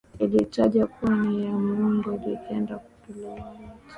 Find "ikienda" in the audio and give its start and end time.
2.33-2.75